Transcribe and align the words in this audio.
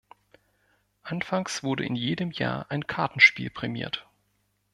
Anfangs 1.03 1.61
wurde 1.61 1.85
in 1.85 1.95
jedem 1.95 2.31
Jahr 2.31 2.65
ein 2.71 2.87
Kartenspiel 2.87 3.51
prämiert. 3.51 4.09